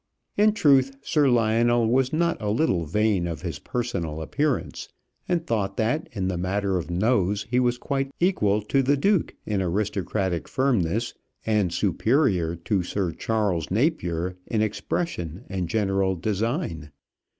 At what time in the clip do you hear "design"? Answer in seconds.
16.15-16.89